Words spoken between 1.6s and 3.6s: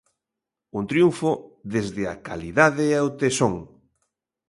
desde a calidade e o tesón.